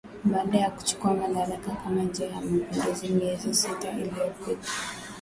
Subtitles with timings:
[0.23, 4.69] baada ya kuchukua madaraka kwa njia ya mapinduzi miezi sita iliyopita